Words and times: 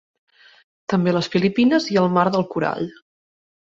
També 0.93 1.13
a 1.13 1.15
les 1.19 1.31
Filipines 1.35 1.89
i 1.97 2.03
al 2.05 2.11
Mar 2.19 2.27
del 2.39 2.51
Corall. 2.57 2.95